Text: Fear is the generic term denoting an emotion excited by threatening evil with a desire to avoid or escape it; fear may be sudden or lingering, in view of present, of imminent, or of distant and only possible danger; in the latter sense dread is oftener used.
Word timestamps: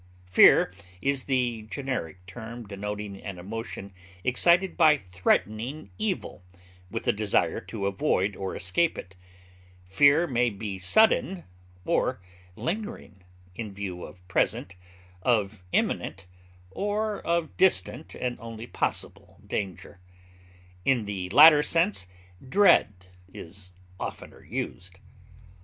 Fear 0.31 0.73
is 0.99 1.25
the 1.25 1.67
generic 1.69 2.25
term 2.25 2.65
denoting 2.65 3.21
an 3.21 3.37
emotion 3.37 3.93
excited 4.23 4.75
by 4.75 4.97
threatening 4.97 5.91
evil 5.99 6.43
with 6.89 7.07
a 7.07 7.11
desire 7.11 7.61
to 7.61 7.85
avoid 7.85 8.35
or 8.35 8.55
escape 8.55 8.97
it; 8.97 9.15
fear 9.85 10.25
may 10.25 10.49
be 10.49 10.79
sudden 10.79 11.43
or 11.85 12.19
lingering, 12.55 13.21
in 13.53 13.75
view 13.75 14.01
of 14.03 14.27
present, 14.27 14.75
of 15.21 15.61
imminent, 15.71 16.25
or 16.71 17.19
of 17.21 17.55
distant 17.55 18.15
and 18.15 18.39
only 18.39 18.65
possible 18.65 19.39
danger; 19.45 19.99
in 20.83 21.05
the 21.05 21.29
latter 21.29 21.61
sense 21.61 22.07
dread 22.49 23.05
is 23.31 23.69
oftener 23.99 24.43
used. 24.43 24.97